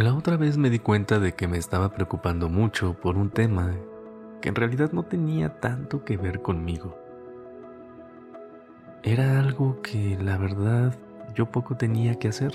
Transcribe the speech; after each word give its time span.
La 0.00 0.14
otra 0.14 0.38
vez 0.38 0.56
me 0.56 0.70
di 0.70 0.78
cuenta 0.78 1.18
de 1.18 1.34
que 1.34 1.46
me 1.46 1.58
estaba 1.58 1.92
preocupando 1.92 2.48
mucho 2.48 2.94
por 2.94 3.18
un 3.18 3.28
tema 3.28 3.70
que 4.40 4.48
en 4.48 4.54
realidad 4.54 4.92
no 4.92 5.02
tenía 5.02 5.60
tanto 5.60 6.06
que 6.06 6.16
ver 6.16 6.40
conmigo. 6.40 6.96
Era 9.02 9.38
algo 9.38 9.82
que 9.82 10.16
la 10.18 10.38
verdad 10.38 10.96
yo 11.34 11.50
poco 11.50 11.76
tenía 11.76 12.14
que 12.14 12.28
hacer. 12.28 12.52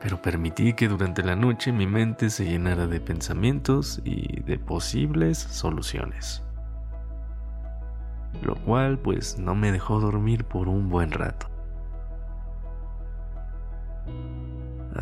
Pero 0.00 0.22
permití 0.22 0.72
que 0.74 0.86
durante 0.86 1.24
la 1.24 1.34
noche 1.34 1.72
mi 1.72 1.88
mente 1.88 2.30
se 2.30 2.44
llenara 2.44 2.86
de 2.86 3.00
pensamientos 3.00 4.00
y 4.04 4.42
de 4.42 4.60
posibles 4.60 5.36
soluciones. 5.36 6.44
Lo 8.40 8.54
cual 8.54 9.00
pues 9.00 9.36
no 9.36 9.56
me 9.56 9.72
dejó 9.72 9.98
dormir 9.98 10.44
por 10.44 10.68
un 10.68 10.88
buen 10.88 11.10
rato. 11.10 11.51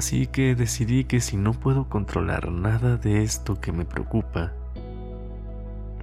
Así 0.00 0.26
que 0.28 0.54
decidí 0.54 1.04
que 1.04 1.20
si 1.20 1.36
no 1.36 1.52
puedo 1.52 1.90
controlar 1.90 2.50
nada 2.50 2.96
de 2.96 3.22
esto 3.22 3.60
que 3.60 3.70
me 3.70 3.84
preocupa, 3.84 4.50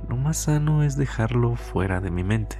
lo 0.08 0.16
más 0.16 0.38
sano 0.38 0.84
es 0.84 0.98
dejarlo 0.98 1.56
fuera 1.56 2.00
de 2.00 2.12
mi 2.12 2.24
mente. 2.24 2.60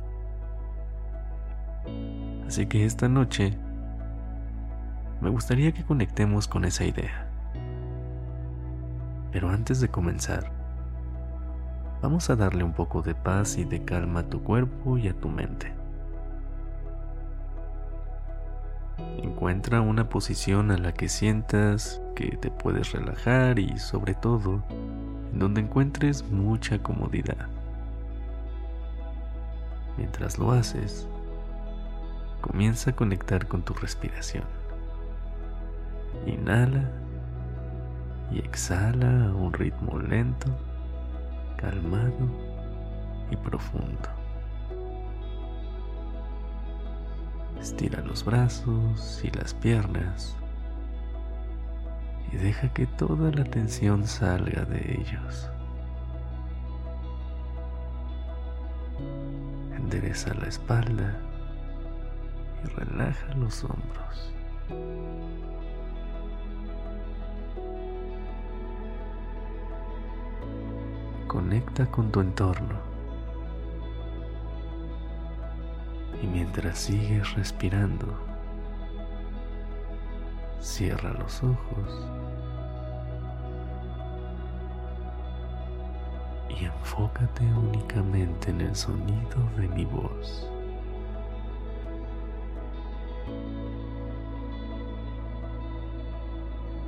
Así 2.48 2.66
que 2.66 2.86
esta 2.86 3.08
noche 3.08 3.56
me 5.22 5.30
gustaría 5.30 5.74
que 5.74 5.84
conectemos 5.84 6.48
con 6.48 6.66
esa 6.66 6.86
idea. 6.86 7.30
Pero 9.32 9.52
antes 9.52 9.80
de 9.80 9.90
comenzar, 9.90 10.52
vamos 12.02 12.32
a 12.32 12.36
darle 12.36 12.64
un 12.64 12.74
poco 12.74 13.04
de 13.04 13.14
paz 13.14 13.60
y 13.60 13.64
de 13.64 13.86
calma 13.86 14.22
a 14.22 14.28
tu 14.28 14.42
cuerpo 14.42 14.98
y 14.98 15.08
a 15.08 15.14
tu 15.14 15.30
mente. 15.30 15.77
Encuentra 19.18 19.82
una 19.82 20.10
posición 20.10 20.72
a 20.72 20.78
la 20.78 20.94
que 20.94 21.10
sientas 21.10 22.02
que 22.16 22.38
te 22.38 22.52
puedes 22.52 22.92
relajar 22.92 23.58
y 23.58 23.80
sobre 23.80 24.14
todo 24.14 24.64
en 25.34 25.40
donde 25.40 25.62
encuentres 25.62 26.24
mucha 26.24 26.82
comodidad. 26.84 27.48
Mientras 29.98 30.38
lo 30.38 30.52
haces, 30.52 31.08
comienza 32.42 32.92
a 32.92 32.96
conectar 32.96 33.48
con 33.48 33.64
tu 33.64 33.74
respiración. 33.74 34.44
Inhala 36.28 36.90
y 38.32 38.40
exhala 38.40 39.30
a 39.30 39.34
un 39.34 39.52
ritmo 39.54 40.00
lento, 40.00 40.48
calmado 41.58 42.30
y 43.32 43.36
profundo. 43.36 44.17
Estira 47.60 48.02
los 48.02 48.24
brazos 48.24 49.22
y 49.24 49.32
las 49.32 49.54
piernas 49.54 50.38
y 52.32 52.38
deja 52.38 52.72
que 52.74 52.86
toda 52.86 53.32
la 53.32 53.44
tensión 53.44 54.06
salga 54.06 54.66
de 54.66 55.00
ellos. 55.00 55.50
Endereza 59.76 60.34
la 60.34 60.48
espalda 60.48 61.18
y 62.64 62.68
relaja 62.68 63.34
los 63.36 63.64
hombros. 63.64 64.34
Conecta 71.28 71.86
con 71.92 72.12
tu 72.12 72.22
entorno. 72.22 72.87
Y 76.22 76.28
mientras 76.28 76.80
sigues 76.80 77.34
respirando, 77.36 78.08
cierra 80.60 81.14
los 81.14 81.44
ojos 81.44 82.08
y 86.50 86.66
enfócate 86.66 87.44
únicamente 87.44 88.50
en 88.50 88.62
el 88.62 88.76
sonido 88.76 89.38
de 89.58 89.68
mi 89.70 89.86
voz. 89.86 90.50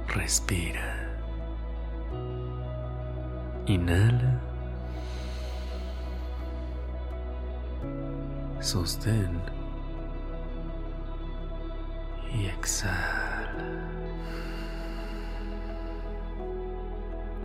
Respira. 0.08 1.08
Inhala. 3.68 4.49
Sostén. 8.62 9.42
Y 12.34 12.46
exhala. 12.46 13.48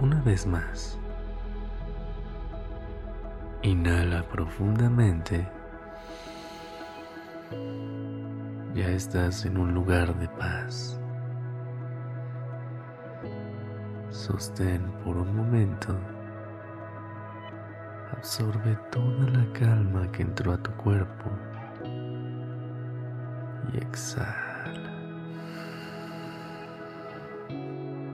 Una 0.00 0.20
vez 0.22 0.44
más. 0.44 0.98
Inhala 3.62 4.24
profundamente. 4.24 5.48
Ya 8.74 8.88
estás 8.88 9.46
en 9.46 9.56
un 9.56 9.72
lugar 9.72 10.18
de 10.18 10.28
paz. 10.28 10.98
Sostén 14.10 14.82
por 15.04 15.16
un 15.16 15.34
momento 15.36 15.96
Absorbe 18.24 18.74
toda 18.90 19.30
la 19.32 19.52
calma 19.52 20.10
que 20.10 20.22
entró 20.22 20.54
a 20.54 20.56
tu 20.56 20.70
cuerpo 20.78 21.30
y 23.70 23.76
exhala. 23.76 24.94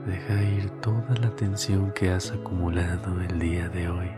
Deja 0.05 0.43
ir 0.43 0.69
toda 0.81 1.15
la 1.21 1.29
tensión 1.37 1.93
que 1.93 2.11
has 2.11 2.29
acumulado 2.29 3.21
el 3.21 3.39
día 3.39 3.69
de 3.69 3.87
hoy. 3.87 4.11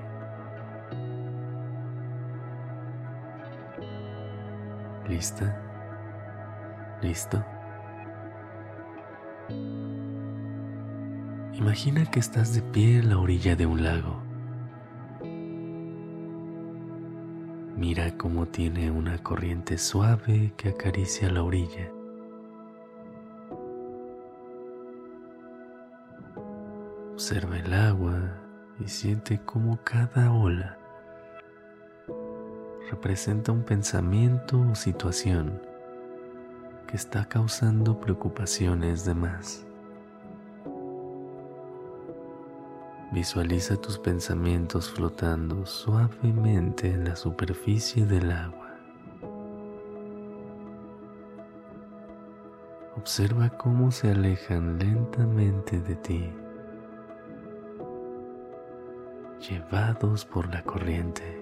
¿Lista? 5.07 5.55
¿Listo? 7.03 7.45
Imagina 11.53 12.09
que 12.09 12.19
estás 12.19 12.55
de 12.55 12.63
pie 12.63 12.97
en 12.97 13.09
la 13.09 13.19
orilla 13.19 13.55
de 13.55 13.67
un 13.67 13.83
lago. 13.83 14.22
Mira 17.85 18.17
cómo 18.17 18.45
tiene 18.45 18.89
una 18.89 19.21
corriente 19.21 19.77
suave 19.77 20.53
que 20.55 20.69
acaricia 20.69 21.29
la 21.29 21.43
orilla. 21.43 21.91
Observa 27.11 27.59
el 27.59 27.73
agua 27.73 28.37
y 28.79 28.87
siente 28.87 29.41
cómo 29.43 29.81
cada 29.83 30.31
ola 30.31 30.77
representa 32.89 33.51
un 33.51 33.63
pensamiento 33.63 34.61
o 34.61 34.75
situación 34.75 35.61
que 36.87 36.95
está 36.95 37.27
causando 37.27 37.99
preocupaciones 37.99 39.03
de 39.03 39.13
más. 39.13 39.67
Visualiza 43.13 43.77
tus 43.77 43.99
pensamientos 43.99 44.89
flotando 44.89 45.67
suavemente 45.67 46.89
en 46.89 47.05
la 47.05 47.15
superficie 47.15 48.07
del 48.07 48.31
agua. 48.31 48.73
Observa 52.97 53.49
cómo 53.49 53.91
se 53.91 54.09
alejan 54.09 54.79
lentamente 54.79 55.79
de 55.79 55.95
ti, 55.95 56.33
llevados 59.47 60.25
por 60.25 60.51
la 60.51 60.63
corriente. 60.63 61.39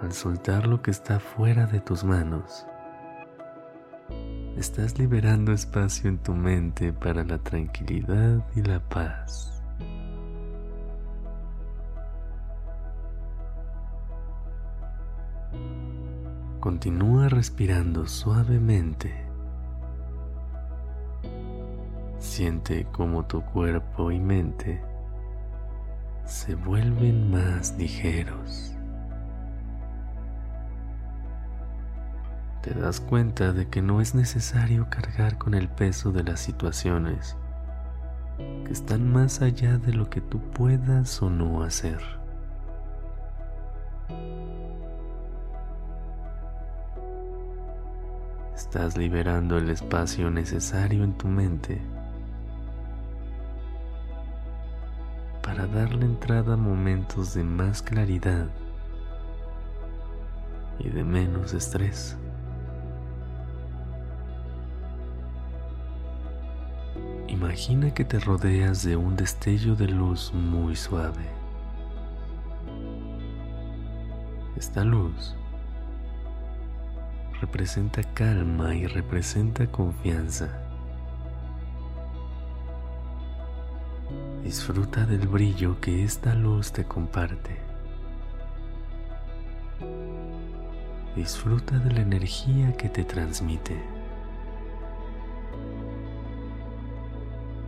Al 0.00 0.12
soltar 0.14 0.66
lo 0.66 0.80
que 0.80 0.90
está 0.90 1.20
fuera 1.20 1.66
de 1.66 1.80
tus 1.80 2.02
manos, 2.02 2.66
estás 4.60 4.98
liberando 4.98 5.52
espacio 5.52 6.08
en 6.08 6.18
tu 6.18 6.34
mente 6.34 6.92
para 6.92 7.24
la 7.24 7.38
tranquilidad 7.38 8.44
y 8.54 8.62
la 8.62 8.80
paz. 8.80 9.62
Continúa 16.60 17.28
respirando 17.30 18.06
suavemente 18.06 19.30
Siente 22.20 22.86
cómo 22.92 23.24
tu 23.24 23.40
cuerpo 23.40 24.12
y 24.12 24.20
mente 24.20 24.82
se 26.26 26.54
vuelven 26.54 27.30
más 27.30 27.74
ligeros. 27.78 28.69
Te 32.62 32.74
das 32.74 33.00
cuenta 33.00 33.54
de 33.54 33.68
que 33.68 33.80
no 33.80 34.02
es 34.02 34.14
necesario 34.14 34.88
cargar 34.90 35.38
con 35.38 35.54
el 35.54 35.68
peso 35.68 36.12
de 36.12 36.24
las 36.24 36.40
situaciones 36.40 37.36
que 38.66 38.72
están 38.72 39.10
más 39.10 39.40
allá 39.40 39.78
de 39.78 39.94
lo 39.94 40.10
que 40.10 40.20
tú 40.20 40.40
puedas 40.52 41.22
o 41.22 41.30
no 41.30 41.62
hacer. 41.62 41.98
Estás 48.54 48.96
liberando 48.98 49.56
el 49.56 49.70
espacio 49.70 50.30
necesario 50.30 51.02
en 51.02 51.14
tu 51.14 51.28
mente 51.28 51.80
para 55.42 55.66
darle 55.66 56.04
entrada 56.04 56.54
a 56.54 56.56
momentos 56.58 57.32
de 57.32 57.42
más 57.42 57.80
claridad 57.80 58.48
y 60.78 60.90
de 60.90 61.02
menos 61.02 61.54
estrés. 61.54 62.16
Imagina 67.30 67.94
que 67.94 68.04
te 68.04 68.18
rodeas 68.18 68.82
de 68.82 68.96
un 68.96 69.14
destello 69.14 69.76
de 69.76 69.86
luz 69.86 70.32
muy 70.34 70.74
suave. 70.74 71.24
Esta 74.56 74.82
luz 74.82 75.36
representa 77.40 78.02
calma 78.14 78.74
y 78.74 78.88
representa 78.88 79.70
confianza. 79.70 80.48
Disfruta 84.42 85.06
del 85.06 85.28
brillo 85.28 85.80
que 85.80 86.02
esta 86.02 86.34
luz 86.34 86.72
te 86.72 86.84
comparte. 86.84 87.60
Disfruta 91.14 91.78
de 91.78 91.92
la 91.92 92.00
energía 92.00 92.76
que 92.76 92.88
te 92.88 93.04
transmite. 93.04 93.99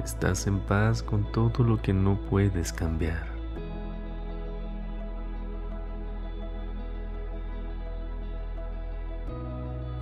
Estás 0.04 0.48
en 0.48 0.58
paz 0.58 1.00
con 1.00 1.30
todo 1.30 1.62
lo 1.62 1.80
que 1.80 1.92
no 1.92 2.18
puedes 2.28 2.72
cambiar. 2.72 3.26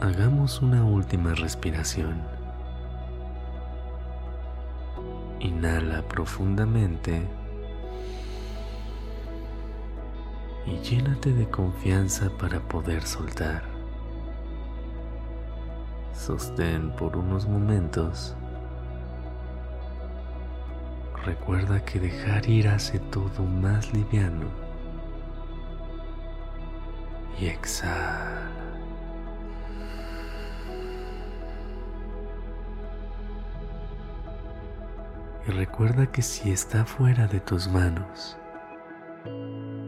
Hagamos 0.01 0.63
una 0.63 0.83
última 0.83 1.35
respiración. 1.35 2.23
Inhala 5.39 6.01
profundamente 6.09 7.23
y 10.67 10.79
llénate 10.79 11.35
de 11.35 11.47
confianza 11.51 12.31
para 12.39 12.61
poder 12.61 13.03
soltar. 13.03 13.63
Sostén 16.15 16.91
por 16.97 17.19
unos 17.19 17.47
momentos. 17.47 18.35
Recuerda 21.25 21.85
que 21.85 22.01
dejar 22.01 22.49
ir 22.49 22.69
hace 22.69 22.99
todo 22.99 23.43
más 23.45 23.93
liviano. 23.93 24.47
Y 27.39 27.47
exhala. 27.47 28.51
Y 35.47 35.51
recuerda 35.51 36.07
que 36.07 36.23
si 36.23 36.53
está 36.53 36.87
fuera 36.87 37.27
de 37.27 37.41
tus 37.41 37.69
manos, 37.69 38.39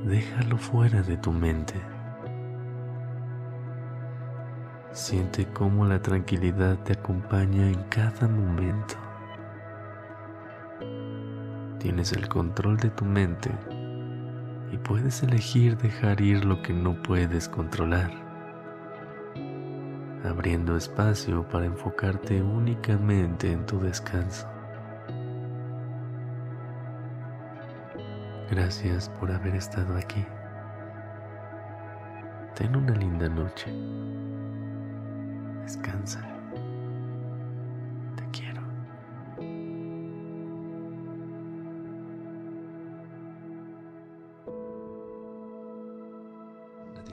déjalo 0.05 0.59
fuera 0.59 1.03
de 1.03 1.17
tu 1.17 1.33
mente. 1.33 1.81
Siente 4.93 5.47
cómo 5.47 5.87
la 5.87 6.03
tranquilidad 6.03 6.77
te 6.81 6.93
acompaña 6.93 7.69
en 7.69 7.83
cada 7.85 8.29
momento. 8.29 9.02
Tienes 11.83 12.13
el 12.13 12.29
control 12.29 12.77
de 12.77 12.91
tu 12.91 13.05
mente 13.05 13.51
y 14.71 14.77
puedes 14.77 15.21
elegir 15.25 15.77
dejar 15.77 16.21
ir 16.21 16.45
lo 16.45 16.63
que 16.63 16.73
no 16.73 17.03
puedes 17.03 17.49
controlar, 17.49 18.13
abriendo 20.25 20.77
espacio 20.77 21.43
para 21.49 21.67
enfocarte 21.67 22.41
únicamente 22.41 23.51
en 23.51 23.67
tu 23.67 23.81
descanso. 23.81 24.47
Gracias 28.49 29.09
por 29.09 29.33
haber 29.33 29.57
estado 29.57 29.97
aquí. 29.97 30.25
Ten 32.55 32.77
una 32.77 32.95
linda 32.95 33.29
noche. 33.29 33.73
Descansa. 35.65 36.32